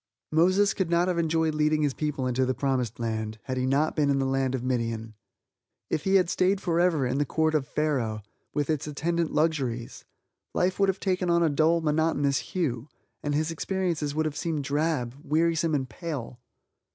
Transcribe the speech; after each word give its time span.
Moses 0.31 0.73
could 0.73 0.89
not 0.89 1.07
have 1.07 1.19
enjoyed 1.19 1.53
leading 1.53 1.83
his 1.83 1.93
people 1.93 2.25
into 2.25 2.43
the 2.43 2.55
promised 2.55 2.99
land, 2.99 3.37
had 3.43 3.55
he 3.55 3.67
not 3.67 3.95
been 3.95 4.09
in 4.09 4.17
the 4.17 4.25
land 4.25 4.55
of 4.55 4.63
Midian. 4.63 5.13
If 5.91 6.05
he 6.05 6.15
had 6.15 6.27
stayed 6.27 6.59
forever 6.59 7.05
in 7.05 7.19
the 7.19 7.23
Court 7.23 7.53
of 7.53 7.67
Pharaoh, 7.67 8.23
with 8.51 8.67
its 8.67 8.87
attendant 8.87 9.31
luxuries, 9.31 10.03
life 10.55 10.79
would 10.79 10.89
have 10.89 10.99
taken 10.99 11.29
on 11.29 11.43
a 11.43 11.49
dull, 11.51 11.81
monotonous 11.81 12.39
hue, 12.39 12.87
and 13.21 13.35
his 13.35 13.51
experience 13.51 14.01
would 14.15 14.25
have 14.25 14.35
seemed 14.35 14.63
drab, 14.63 15.13
wearisome 15.23 15.75
and 15.75 15.87
pale. 15.87 16.39